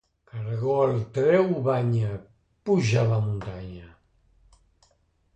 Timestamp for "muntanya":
3.27-3.91